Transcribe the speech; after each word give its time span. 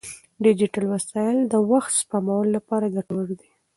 ډیجیټل 0.43 0.85
وسایل 0.93 1.37
د 1.47 1.53
وخت 1.71 1.91
سپمولو 2.01 2.51
لپاره 2.57 2.85
ګټور 2.95 3.27
دي. 3.39 3.49